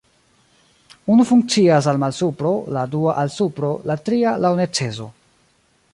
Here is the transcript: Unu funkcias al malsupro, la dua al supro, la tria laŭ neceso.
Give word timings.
Unu 1.15 1.25
funkcias 1.31 1.89
al 1.91 2.01
malsupro, 2.05 2.53
la 2.77 2.87
dua 2.97 3.15
al 3.25 3.31
supro, 3.37 3.73
la 3.91 4.01
tria 4.09 4.37
laŭ 4.47 4.55
neceso. 4.65 5.07